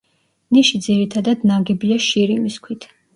[0.55, 2.89] ნიში ძირითადად ნაგებია შირიმის ქვით.